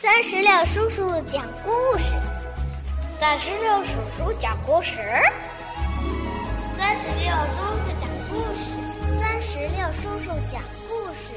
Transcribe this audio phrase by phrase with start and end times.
[0.00, 2.14] 三十六叔叔讲故事，
[3.18, 4.96] 三十六叔叔讲故事，
[6.76, 8.78] 三十六叔叔讲故事，
[9.20, 11.34] 三十六叔叔讲故事。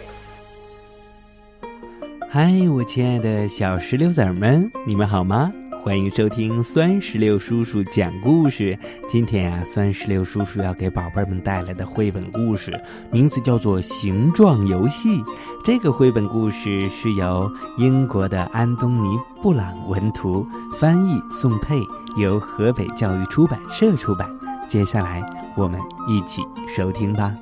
[2.29, 5.51] 嗨，我亲爱的小石榴籽儿们，你们好吗？
[5.84, 8.78] 欢迎收听酸石榴叔叔讲故事。
[9.10, 12.72] 今天啊，酸石榴叔叔要给宝贝们带来的绘本故事，
[13.12, 15.17] 名字叫做《形状游戏》。
[15.66, 19.08] 这个绘本故事是由英国的安东尼·
[19.41, 20.45] 布朗文图，
[20.77, 21.81] 翻译宋佩，
[22.16, 24.30] 由河北教育出版社出版。
[24.67, 25.23] 接下来，
[25.55, 26.44] 我们一起
[26.77, 27.36] 收听吧。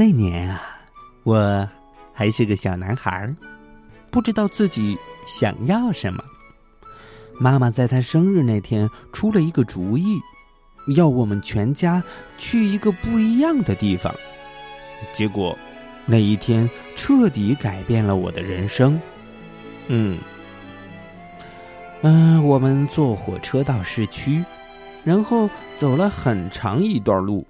[0.00, 0.62] 那年啊，
[1.24, 1.68] 我
[2.14, 3.30] 还是个小男孩，
[4.10, 6.24] 不知道自己想要什么。
[7.38, 10.18] 妈妈在他生日那天出了一个主意，
[10.96, 12.02] 要我们全家
[12.38, 14.10] 去一个不一样的地方。
[15.12, 15.54] 结果，
[16.06, 18.98] 那一天彻底改变了我的人生。
[19.88, 20.18] 嗯，
[22.00, 24.42] 嗯，我们坐火车到市区，
[25.04, 27.46] 然后走了很长一段路。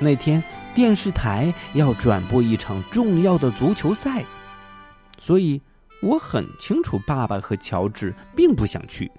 [0.00, 0.42] 那天
[0.74, 4.24] 电视台要转播一场重要的足球赛，
[5.18, 5.60] 所以
[6.02, 9.10] 我很清楚爸爸和乔治并不想去。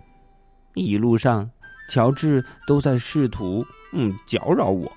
[0.73, 1.49] 一路上，
[1.87, 4.91] 乔治都在试图嗯搅扰我。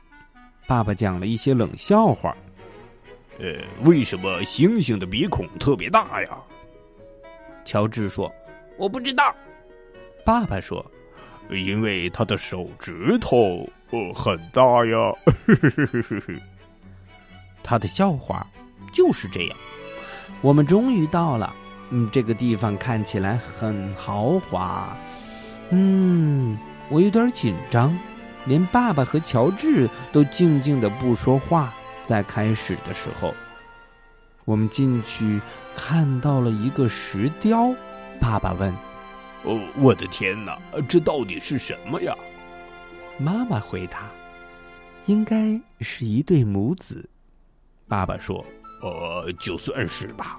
[0.67, 2.35] 爸爸讲了一些冷笑话。
[3.39, 3.47] 呃，
[3.83, 6.39] 为什么猩猩的鼻孔特别大呀？
[7.65, 8.33] 乔治说
[8.79, 9.35] ：“我不知道。”
[10.25, 10.85] 爸爸说
[11.50, 15.12] ：“因为他的手指头。”呃，很大呀！
[17.62, 18.45] 他的笑话
[18.92, 19.56] 就是这样。
[20.41, 21.55] 我们终于到了，
[21.91, 24.97] 嗯，这个地方看起来很豪华。
[25.70, 27.97] 嗯，我有点紧张，
[28.47, 31.72] 连爸爸和乔治都静静的不说话。
[32.05, 33.33] 在开始的时候，
[34.45, 35.41] 我们进去
[35.77, 37.72] 看到了一个石雕。
[38.20, 38.75] 爸爸问
[39.44, 42.16] ：“哦，我的天哪，这到底是什么呀？”
[43.19, 44.10] 妈妈回答
[45.06, 47.09] ：“应该是一对母子。”
[47.87, 48.44] 爸爸说
[48.82, 50.38] ：“呃，就算是吧。”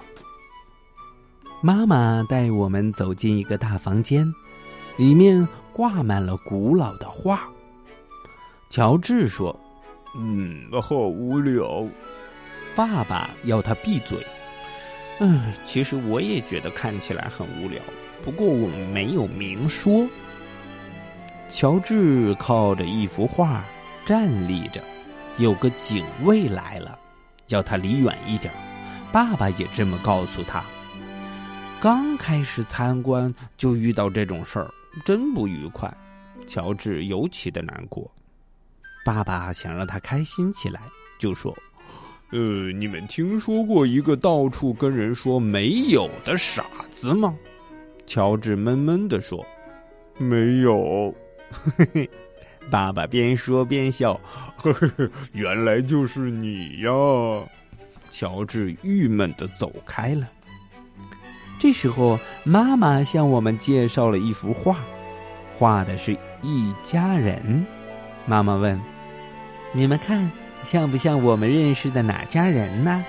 [1.62, 4.30] 妈妈带我们走进一个大房间，
[4.98, 7.48] 里面挂满了古老的画。
[8.68, 9.58] 乔治说
[10.16, 11.86] ：“嗯，好无聊。”
[12.76, 14.18] 爸爸要他闭嘴。
[15.18, 17.80] 嗯，其实我也觉得看起来很无聊，
[18.22, 20.06] 不过我没有明说。
[21.48, 23.64] 乔治靠着一幅画
[24.04, 24.82] 站立着，
[25.38, 26.98] 有个警卫来了，
[27.48, 28.52] 要他离远一点。
[29.12, 30.64] 爸爸也这么告诉他。
[31.80, 34.68] 刚开始参观就遇到这种事儿，
[35.04, 35.92] 真不愉快。
[36.46, 38.10] 乔治尤其的难过。
[39.04, 40.80] 爸爸想让他开心起来，
[41.18, 41.56] 就说
[42.32, 47.34] ：“呃，你们听说过一个到处跟人说没有的傻子吗？”
[48.06, 49.44] 乔治闷闷的说
[50.16, 51.14] ：“没有。”
[51.50, 52.10] 嘿嘿，
[52.70, 54.18] 爸爸边说边笑。
[54.56, 56.90] 呵呵，原来就是你呀！
[58.08, 60.28] 乔治郁闷的走开了。
[61.58, 64.78] 这时候，妈妈向我们介绍了一幅画，
[65.58, 67.64] 画的是一家人。
[68.26, 68.80] 妈妈问
[69.72, 70.30] ：“你们看，
[70.62, 73.04] 像不像我们认识的哪家人呢？”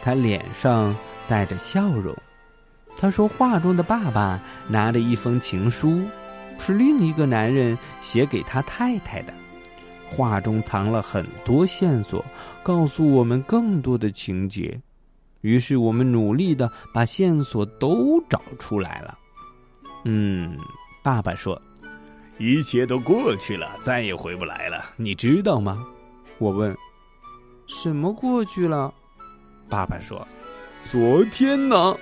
[0.00, 0.94] 他脸上
[1.28, 2.14] 带着笑容。
[3.04, 6.00] 他说：“画中的爸爸拿着一封情书。”
[6.58, 9.34] 是另一个男人写给他太太的，
[10.08, 12.24] 画中藏了很多线索，
[12.62, 14.80] 告诉我们更多的情节。
[15.42, 19.18] 于是我们努力的把线索都找出来了。
[20.06, 20.56] 嗯，
[21.02, 21.60] 爸爸说
[22.40, 25.84] ：“一切都过去了，再也回不来了，你知道吗？”
[26.40, 26.74] 我问
[27.68, 28.94] ：“什么过去了？”
[29.68, 30.26] 爸爸说
[30.90, 31.94] ：“昨天呢。”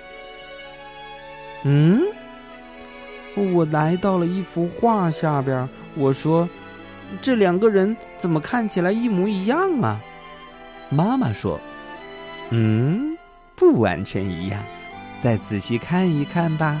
[1.63, 2.01] 嗯。
[3.35, 6.47] 我来到了一幅画下边，我说
[7.19, 9.99] ：“这两个人怎么看起来一模一样啊？”
[10.91, 11.59] 妈妈说
[12.51, 13.17] ：“嗯，
[13.55, 14.61] 不完全一样，
[15.19, 16.79] 再仔细看一看吧。”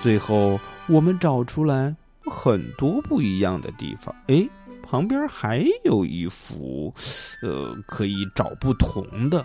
[0.00, 1.92] 最后我们找出来
[2.24, 4.14] 很多不一样的地方。
[4.28, 4.48] 哎，
[4.80, 6.94] 旁边还有一幅，
[7.42, 9.44] 呃，可以找不同的。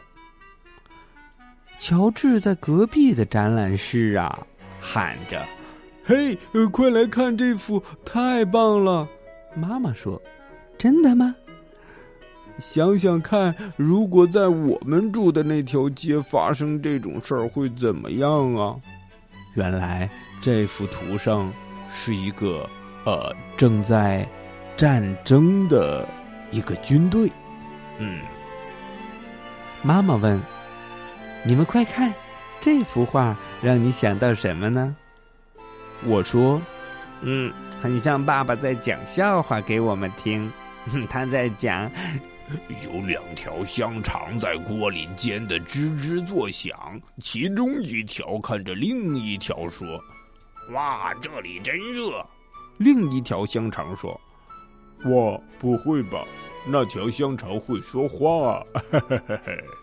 [1.82, 4.46] 乔治在隔壁的展览室啊，
[4.80, 5.44] 喊着。
[6.06, 6.38] 嘿，
[6.72, 9.10] 快来看这幅，太棒了！
[9.56, 10.22] 妈妈说
[10.78, 11.36] ：“真的吗？
[12.60, 18.76] 想想看，如果在我们住的那条街发生这种事儿，会怎么样啊？”
[19.56, 20.08] 原来
[20.40, 21.52] 这幅图上
[21.92, 22.70] 是一个
[23.06, 24.30] 呃正在
[24.78, 26.08] 战争的
[26.52, 27.32] 一个军队，
[27.98, 28.22] 嗯。
[29.82, 30.40] 妈妈问
[31.44, 32.14] ：“你们快看，
[32.60, 34.96] 这幅画让你想到什么呢？”
[36.06, 36.62] 我说
[37.22, 37.52] ：“嗯，
[37.82, 40.52] 很像爸爸在讲笑话给我们听。
[41.10, 41.90] 他在讲，
[42.86, 50.00] 有两条香肠在锅里煎得吱吱作响，其中一条看着另一条说
[50.74, 52.26] ：‘哇，这里真热。’
[52.78, 54.20] 另一条香肠说
[55.06, 56.24] ：‘哇，不会吧？’”
[56.68, 58.64] 那条香肠会说话。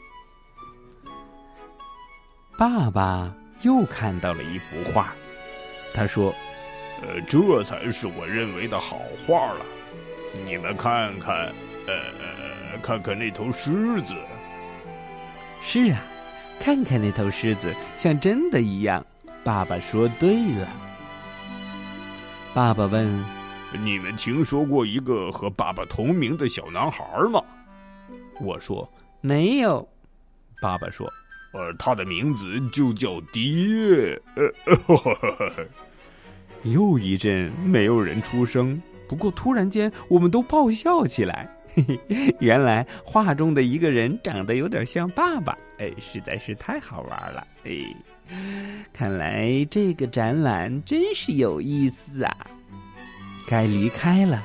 [2.59, 3.33] 爸爸
[3.63, 5.15] 又看到了一幅画，
[5.95, 6.35] 他说
[7.01, 9.65] ：“呃，这才是我认为的好画了。
[10.45, 11.53] 你们看看，
[11.87, 14.13] 呃，看看那头狮子。
[15.63, 16.03] 是啊，
[16.59, 19.07] 看看那头狮子，像真的一样。”
[19.45, 20.69] 爸爸说：“对了。”
[22.53, 23.25] 爸爸问。
[23.85, 27.41] 你们听说过一个和爸爸同名的小男孩吗？
[28.41, 29.89] 我说没有。
[30.61, 31.09] 爸爸说
[31.53, 35.67] ：“呃，他的名字就叫爹。”呃，
[36.65, 38.81] 又一阵没有人出声。
[39.09, 41.49] 不过突然间，我们都爆笑起来。
[42.41, 47.47] 原来画中的一个人长得有点像爸爸，哎，实在是太好玩了。
[47.65, 47.95] 哎，
[48.93, 52.37] 看来这个展览真是有意思啊。
[53.47, 54.45] 该离开了，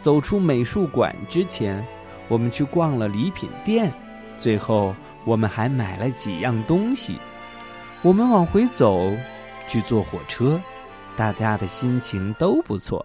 [0.00, 1.82] 走出美术馆之前，
[2.26, 3.92] 我们去逛了礼品店，
[4.36, 4.94] 最后
[5.26, 7.18] 我们还买了几样东西。
[8.02, 9.12] 我们往回走，
[9.68, 10.58] 去坐火车，
[11.16, 13.04] 大家的心情都不错。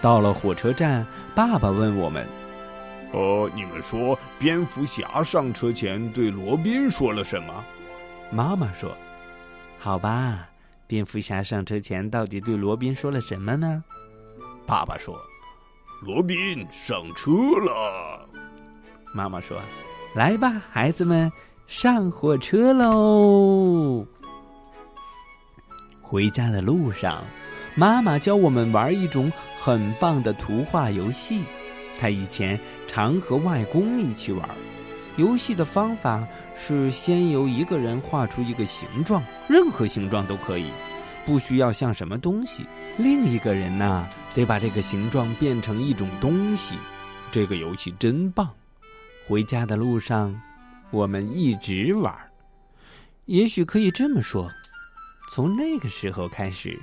[0.00, 1.04] 到了火车站，
[1.34, 2.26] 爸爸问我们
[3.12, 7.64] ：“哦，你们说蝙蝠侠上车前对罗宾说了什么？”
[8.30, 8.96] 妈妈说
[9.80, 10.48] ：“好吧，
[10.86, 13.82] 蝙蝠侠上车前到底对罗宾说了什么呢？”
[14.66, 15.18] 爸爸说
[16.02, 18.28] ：“罗宾上车了。”
[19.14, 19.58] 妈妈说
[20.14, 21.30] ：“来吧，孩子们，
[21.66, 24.06] 上火车喽！”
[26.00, 27.24] 回家的路上，
[27.74, 31.42] 妈妈教我们玩一种很棒的图画游戏。
[31.98, 34.48] 她以前常和外公一起玩。
[35.16, 36.24] 游戏的方法
[36.54, 40.70] 是先由一个人画出一个形状，任何形状都可以。
[41.24, 42.64] 不需要像什么东西，
[42.98, 46.76] 另一个人呢得把这个形状变成一种东西。
[47.32, 48.48] 这个游戏真棒！
[49.26, 50.38] 回家的路上，
[50.90, 52.14] 我们一直玩。
[53.24, 54.50] 也许可以这么说，
[55.30, 56.78] 从那个时候开始，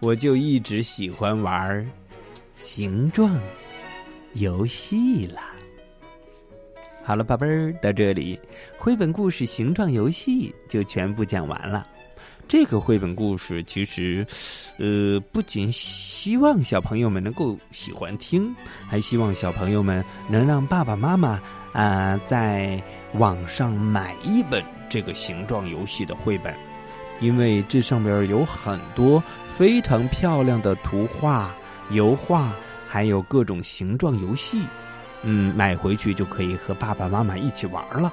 [0.00, 1.86] 我就一直喜欢玩
[2.54, 3.38] 形状
[4.32, 5.40] 游戏了。
[7.04, 8.40] 好了，宝贝儿，到这里，
[8.78, 11.86] 绘本故事《形状游戏》就全部讲完了。
[12.48, 14.26] 这个绘本故事其实，
[14.78, 18.56] 呃，不仅希望小朋友们能够喜欢听，
[18.88, 21.38] 还希望小朋友们能让爸爸妈妈
[21.74, 26.54] 啊在网上买一本这个形状游戏的绘本，
[27.20, 29.22] 因为这上边有很多
[29.58, 31.54] 非常漂亮的图画、
[31.90, 32.50] 油画，
[32.88, 34.62] 还有各种形状游戏。
[35.22, 38.10] 嗯，买回去就可以和爸爸妈妈一起玩了。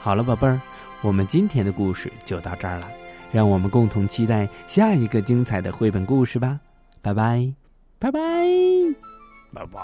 [0.00, 0.60] 好了，宝贝儿，
[1.00, 2.88] 我们今天的故事就到这儿了。
[3.32, 6.58] 让我们共同期待下一个精彩的绘本故事吧！
[7.02, 7.52] 拜拜，
[7.98, 8.20] 拜拜，
[9.52, 9.80] 拜拜。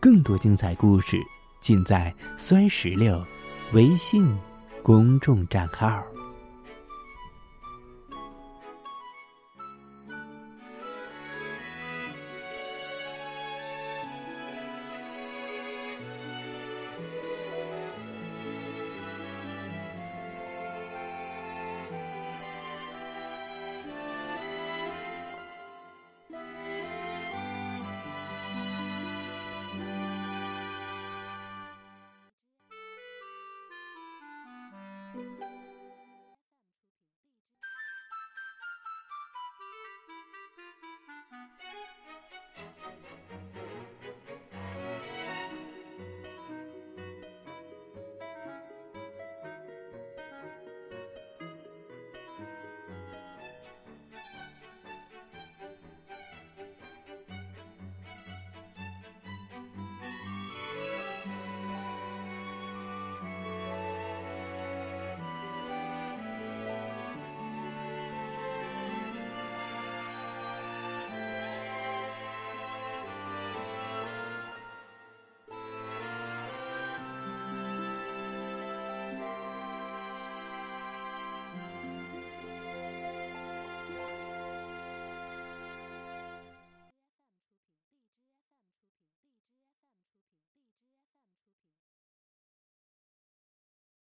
[0.00, 1.16] 更多精彩故事
[1.60, 3.22] 尽在酸石榴
[3.72, 4.34] 微信
[4.82, 6.02] 公众账号。